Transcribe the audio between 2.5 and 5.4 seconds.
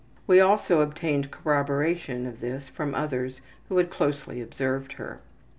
from others who had closely observed her.